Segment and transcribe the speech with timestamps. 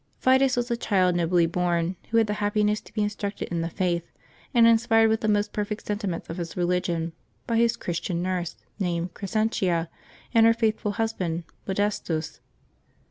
[0.19, 3.69] VITUS was a child nobly born, who had the happiness to be instructed in the
[3.69, 4.11] Faith,
[4.51, 7.13] and inspired with the most perfect sentiments of his religion,
[7.45, 9.89] by his Christian nurse, named Crescentia,
[10.33, 12.39] and her faithful husband, Modes tus.